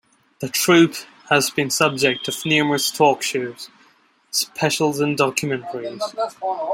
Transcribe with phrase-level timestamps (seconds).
[0.39, 0.95] The troupe
[1.29, 3.69] has been subject of numerous talk shows,
[4.31, 6.01] specials and documentaries.